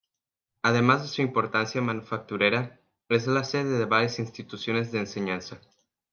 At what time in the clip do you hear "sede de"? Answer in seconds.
3.43-3.85